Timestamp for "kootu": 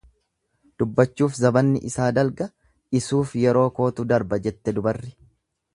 3.81-4.11